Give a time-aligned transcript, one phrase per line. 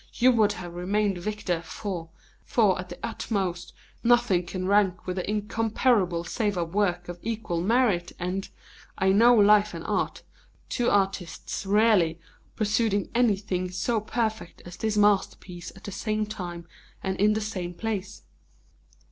[0.15, 2.09] you would have remained victor; for,
[2.79, 3.71] at the utmost,
[4.03, 8.49] nothing can rank with the incomparable save a work of equal merit, and
[8.97, 10.23] I know life and art
[10.69, 15.83] two artists rarely or never succeed in producing anything so perfect as this masterpiece at
[15.83, 16.67] the same time
[17.03, 18.23] and in the same place."